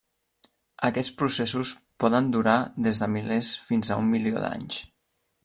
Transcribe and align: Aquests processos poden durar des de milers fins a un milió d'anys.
Aquests 0.87 1.13
processos 1.19 1.73
poden 2.05 2.31
durar 2.37 2.57
des 2.89 3.03
de 3.05 3.11
milers 3.17 3.53
fins 3.69 3.93
a 3.97 4.01
un 4.05 4.11
milió 4.17 4.43
d'anys. 4.47 4.83